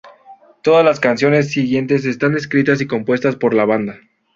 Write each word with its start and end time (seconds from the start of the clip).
Todas 0.63 0.83
las 0.83 0.99
canciones 0.99 1.51
siguientes 1.51 2.05
están 2.05 2.35
escritas 2.35 2.81
y 2.81 2.87
compuestas 2.87 3.35
por 3.35 3.53
la 3.53 3.65
banda. 3.65 3.99